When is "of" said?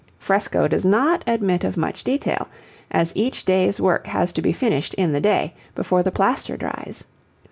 1.63-1.77